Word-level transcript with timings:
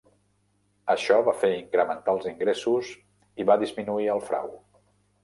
Això 0.93 1.17
va 1.27 1.35
fer 1.43 1.51
incrementar 1.57 2.15
els 2.17 2.25
ingressos 2.31 2.89
i 3.45 3.47
va 3.51 3.59
disminuir 3.65 4.09
el 4.15 4.23
frau. 4.31 4.49